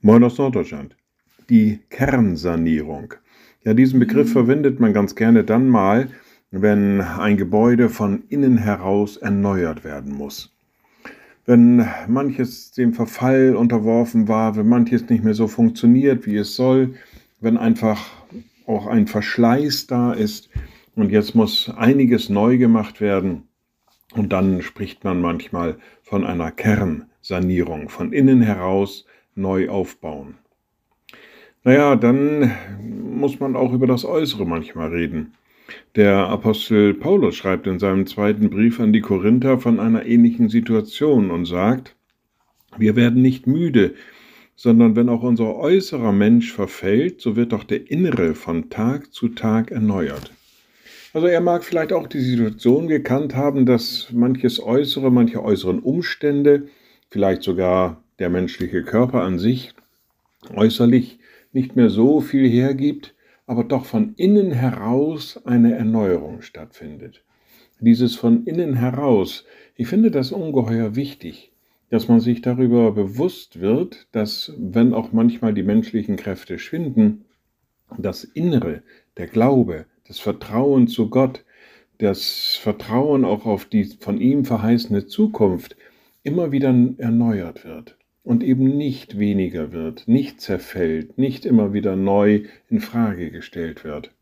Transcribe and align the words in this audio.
Moin 0.00 0.22
aus 0.22 0.38
Norddeutschland. 0.38 0.96
Die 1.50 1.80
Kernsanierung. 1.90 3.14
Ja, 3.64 3.74
diesen 3.74 3.98
Begriff 3.98 4.30
verwendet 4.30 4.78
man 4.78 4.92
ganz 4.92 5.16
gerne 5.16 5.42
dann 5.42 5.68
mal, 5.68 6.08
wenn 6.52 7.00
ein 7.00 7.36
Gebäude 7.36 7.88
von 7.88 8.22
innen 8.28 8.58
heraus 8.58 9.16
erneuert 9.16 9.82
werden 9.82 10.14
muss. 10.14 10.56
Wenn 11.46 11.84
manches 12.06 12.70
dem 12.70 12.94
Verfall 12.94 13.56
unterworfen 13.56 14.28
war, 14.28 14.54
wenn 14.54 14.68
manches 14.68 15.08
nicht 15.08 15.24
mehr 15.24 15.34
so 15.34 15.48
funktioniert, 15.48 16.26
wie 16.26 16.36
es 16.36 16.54
soll, 16.54 16.94
wenn 17.40 17.56
einfach 17.56 18.06
auch 18.66 18.86
ein 18.86 19.08
Verschleiß 19.08 19.88
da 19.88 20.12
ist 20.12 20.48
und 20.94 21.10
jetzt 21.10 21.34
muss 21.34 21.72
einiges 21.76 22.28
neu 22.28 22.56
gemacht 22.56 23.00
werden. 23.00 23.48
Und 24.14 24.32
dann 24.32 24.62
spricht 24.62 25.02
man 25.02 25.20
manchmal 25.20 25.76
von 26.04 26.24
einer 26.24 26.52
Kernsanierung, 26.52 27.88
von 27.88 28.12
innen 28.12 28.42
heraus 28.42 29.04
neu 29.38 29.68
aufbauen. 29.70 30.34
Naja, 31.64 31.96
dann 31.96 32.52
muss 32.80 33.40
man 33.40 33.56
auch 33.56 33.72
über 33.72 33.86
das 33.86 34.04
Äußere 34.04 34.46
manchmal 34.46 34.90
reden. 34.90 35.34
Der 35.96 36.28
Apostel 36.28 36.94
Paulus 36.94 37.36
schreibt 37.36 37.66
in 37.66 37.78
seinem 37.78 38.06
zweiten 38.06 38.48
Brief 38.48 38.80
an 38.80 38.92
die 38.92 39.00
Korinther 39.00 39.58
von 39.58 39.80
einer 39.80 40.06
ähnlichen 40.06 40.48
Situation 40.48 41.30
und 41.30 41.44
sagt, 41.44 41.94
wir 42.76 42.96
werden 42.96 43.22
nicht 43.22 43.46
müde, 43.46 43.94
sondern 44.56 44.96
wenn 44.96 45.08
auch 45.08 45.22
unser 45.22 45.56
äußerer 45.56 46.12
Mensch 46.12 46.52
verfällt, 46.52 47.20
so 47.20 47.36
wird 47.36 47.52
doch 47.52 47.64
der 47.64 47.90
innere 47.90 48.34
von 48.34 48.70
Tag 48.70 49.12
zu 49.12 49.28
Tag 49.28 49.70
erneuert. 49.70 50.32
Also 51.12 51.26
er 51.26 51.40
mag 51.40 51.64
vielleicht 51.64 51.92
auch 51.92 52.06
die 52.06 52.20
Situation 52.20 52.88
gekannt 52.88 53.34
haben, 53.34 53.66
dass 53.66 54.08
manches 54.12 54.62
Äußere, 54.62 55.10
manche 55.10 55.42
äußeren 55.42 55.78
Umstände, 55.78 56.68
vielleicht 57.08 57.42
sogar 57.42 58.02
der 58.18 58.30
menschliche 58.30 58.82
Körper 58.82 59.22
an 59.22 59.38
sich, 59.38 59.72
äußerlich 60.54 61.18
nicht 61.52 61.76
mehr 61.76 61.88
so 61.88 62.20
viel 62.20 62.48
hergibt, 62.48 63.14
aber 63.46 63.64
doch 63.64 63.86
von 63.86 64.14
innen 64.16 64.50
heraus 64.50 65.40
eine 65.44 65.74
Erneuerung 65.74 66.42
stattfindet. 66.42 67.24
Dieses 67.80 68.16
von 68.16 68.44
innen 68.44 68.74
heraus, 68.74 69.44
ich 69.76 69.86
finde 69.86 70.10
das 70.10 70.32
ungeheuer 70.32 70.96
wichtig, 70.96 71.52
dass 71.90 72.08
man 72.08 72.20
sich 72.20 72.42
darüber 72.42 72.92
bewusst 72.92 73.60
wird, 73.60 74.08
dass, 74.12 74.52
wenn 74.58 74.92
auch 74.92 75.12
manchmal 75.12 75.54
die 75.54 75.62
menschlichen 75.62 76.16
Kräfte 76.16 76.58
schwinden, 76.58 77.24
das 77.96 78.24
Innere, 78.24 78.82
der 79.16 79.28
Glaube, 79.28 79.86
das 80.06 80.18
Vertrauen 80.18 80.88
zu 80.88 81.08
Gott, 81.08 81.44
das 81.98 82.58
Vertrauen 82.60 83.24
auch 83.24 83.46
auf 83.46 83.64
die 83.64 83.84
von 83.84 84.20
ihm 84.20 84.44
verheißene 84.44 85.06
Zukunft 85.06 85.76
immer 86.22 86.52
wieder 86.52 86.74
erneuert 86.98 87.64
wird 87.64 87.98
und 88.28 88.44
eben 88.44 88.76
nicht 88.76 89.18
weniger 89.18 89.72
wird, 89.72 90.06
nicht 90.06 90.42
zerfällt, 90.42 91.16
nicht 91.16 91.46
immer 91.46 91.72
wieder 91.72 91.96
neu 91.96 92.42
in 92.68 92.80
Frage 92.80 93.30
gestellt 93.30 93.84
wird. 93.84 94.12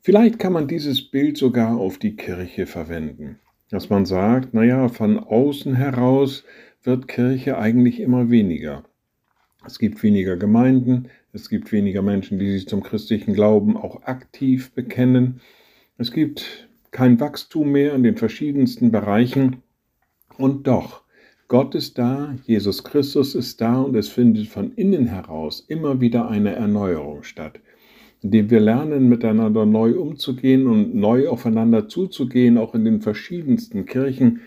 Vielleicht 0.00 0.40
kann 0.40 0.52
man 0.52 0.66
dieses 0.66 1.12
Bild 1.12 1.38
sogar 1.38 1.76
auf 1.76 1.96
die 1.98 2.16
Kirche 2.16 2.66
verwenden, 2.66 3.38
dass 3.70 3.88
man 3.88 4.04
sagt, 4.04 4.52
naja, 4.52 4.88
von 4.88 5.20
außen 5.20 5.76
heraus 5.76 6.42
wird 6.82 7.06
Kirche 7.06 7.56
eigentlich 7.56 8.00
immer 8.00 8.30
weniger. 8.30 8.82
Es 9.64 9.78
gibt 9.78 10.02
weniger 10.02 10.36
Gemeinden, 10.36 11.10
es 11.32 11.48
gibt 11.48 11.70
weniger 11.70 12.02
Menschen, 12.02 12.40
die 12.40 12.50
sich 12.50 12.66
zum 12.66 12.82
christlichen 12.82 13.34
Glauben 13.34 13.76
auch 13.76 14.02
aktiv 14.02 14.72
bekennen. 14.72 15.40
Es 15.98 16.10
gibt 16.10 16.68
kein 16.90 17.20
Wachstum 17.20 17.70
mehr 17.70 17.94
in 17.94 18.02
den 18.02 18.16
verschiedensten 18.16 18.90
Bereichen. 18.90 19.62
Und 20.36 20.66
doch 20.66 21.03
Gott 21.48 21.74
ist 21.74 21.98
da, 21.98 22.34
Jesus 22.46 22.84
Christus 22.84 23.34
ist 23.34 23.60
da 23.60 23.82
und 23.82 23.94
es 23.96 24.08
findet 24.08 24.48
von 24.48 24.72
innen 24.76 25.06
heraus 25.06 25.62
immer 25.68 26.00
wieder 26.00 26.28
eine 26.28 26.54
Erneuerung 26.54 27.22
statt, 27.22 27.60
indem 28.22 28.48
wir 28.48 28.60
lernen, 28.60 29.10
miteinander 29.10 29.66
neu 29.66 29.98
umzugehen 29.98 30.66
und 30.66 30.94
neu 30.94 31.28
aufeinander 31.28 31.86
zuzugehen, 31.86 32.56
auch 32.56 32.74
in 32.74 32.86
den 32.86 33.02
verschiedensten 33.02 33.84
Kirchen 33.84 34.40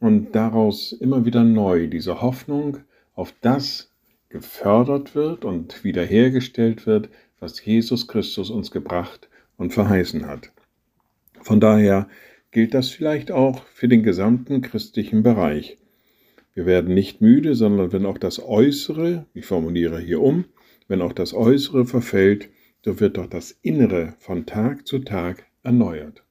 und 0.00 0.34
daraus 0.34 0.92
immer 0.92 1.24
wieder 1.24 1.44
neu 1.44 1.86
diese 1.86 2.20
Hoffnung 2.20 2.76
auf 3.14 3.34
das 3.40 3.90
gefördert 4.28 5.14
wird 5.14 5.46
und 5.46 5.82
wiederhergestellt 5.82 6.86
wird, 6.86 7.08
was 7.40 7.64
Jesus 7.64 8.06
Christus 8.06 8.50
uns 8.50 8.70
gebracht 8.70 9.30
und 9.56 9.72
verheißen 9.72 10.26
hat. 10.26 10.50
Von 11.40 11.58
daher 11.58 12.06
gilt 12.50 12.74
das 12.74 12.90
vielleicht 12.90 13.32
auch 13.32 13.64
für 13.72 13.88
den 13.88 14.02
gesamten 14.02 14.60
christlichen 14.60 15.22
Bereich. 15.22 15.78
Wir 16.54 16.66
werden 16.66 16.94
nicht 16.94 17.20
müde, 17.20 17.56
sondern 17.56 17.92
wenn 17.92 18.06
auch 18.06 18.18
das 18.18 18.40
Äußere, 18.40 19.26
ich 19.34 19.44
formuliere 19.44 19.98
hier 19.98 20.20
um, 20.20 20.44
wenn 20.86 21.02
auch 21.02 21.12
das 21.12 21.34
Äußere 21.34 21.84
verfällt, 21.84 22.48
so 22.84 23.00
wird 23.00 23.16
doch 23.16 23.26
das 23.26 23.58
Innere 23.62 24.14
von 24.18 24.46
Tag 24.46 24.86
zu 24.86 25.00
Tag 25.00 25.46
erneuert. 25.64 26.22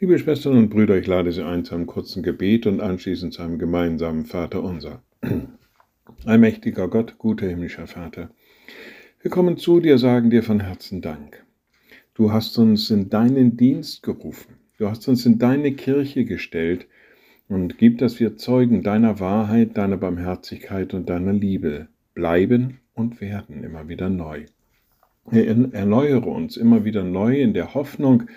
Liebe 0.00 0.18
Schwestern 0.18 0.56
und 0.56 0.70
Brüder, 0.70 0.98
ich 0.98 1.06
lade 1.06 1.30
Sie 1.30 1.44
ein 1.44 1.64
zu 1.64 1.74
einem 1.74 1.86
kurzen 1.86 2.22
Gebet 2.22 2.66
und 2.66 2.80
anschließend 2.80 3.34
zu 3.34 3.42
einem 3.42 3.58
gemeinsamen 3.58 4.24
Vater 4.24 4.62
unser. 4.62 5.02
Allmächtiger 6.24 6.88
Gott, 6.88 7.16
guter 7.18 7.46
himmlischer 7.46 7.86
Vater, 7.86 8.30
wir 9.22 9.30
kommen 9.30 9.58
zu 9.58 9.80
dir, 9.80 9.98
sagen 9.98 10.30
dir 10.30 10.42
von 10.42 10.60
Herzen 10.60 11.02
Dank. 11.02 11.44
Du 12.14 12.32
hast 12.32 12.58
uns 12.58 12.90
in 12.90 13.10
deinen 13.10 13.56
Dienst 13.58 14.02
gerufen. 14.02 14.54
Du 14.78 14.88
hast 14.88 15.06
uns 15.08 15.26
in 15.26 15.38
deine 15.38 15.74
Kirche 15.74 16.24
gestellt, 16.24 16.86
und 17.50 17.78
gib, 17.78 17.98
dass 17.98 18.20
wir 18.20 18.36
Zeugen 18.36 18.82
deiner 18.82 19.18
Wahrheit, 19.18 19.76
deiner 19.76 19.96
Barmherzigkeit 19.96 20.94
und 20.94 21.10
deiner 21.10 21.32
Liebe 21.32 21.88
bleiben 22.14 22.78
und 22.94 23.20
werden 23.20 23.64
immer 23.64 23.88
wieder 23.88 24.08
neu. 24.08 24.44
Erneuere 25.32 26.28
uns 26.28 26.56
immer 26.56 26.84
wieder 26.84 27.02
neu 27.02 27.40
in 27.40 27.52
der 27.52 27.74
Hoffnung 27.74 28.28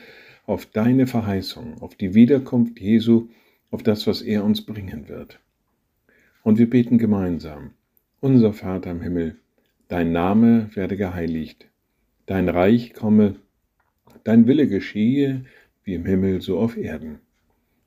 auf 0.48 0.66
deine 0.66 1.06
Verheißung, 1.06 1.80
auf 1.80 1.94
die 1.94 2.16
Wiederkunft 2.16 2.80
Jesu, 2.80 3.30
auf 3.70 3.84
das, 3.84 4.08
was 4.08 4.24
er 4.24 4.44
uns 4.44 4.66
bringen 4.66 5.08
wird. 5.08 5.40
Und 6.42 6.58
wir 6.58 6.70
beten 6.70 6.98
gemeinsam. 6.98 7.72
Unser 8.20 8.52
Vater 8.52 8.90
im 8.90 9.02
Himmel, 9.02 9.38
dein 9.90 10.12
Name 10.12 10.70
werde 10.74 10.98
geheiligt, 10.98 11.68
dein 12.26 12.50
Reich 12.50 12.94
komme, 12.94 13.36
dein 14.24 14.48
Wille 14.48 14.68
geschehe, 14.68 15.46
wie 15.84 15.94
im 15.94 16.06
Himmel 16.06 16.42
so 16.42 16.58
auf 16.58 16.78
Erden. 16.78 17.20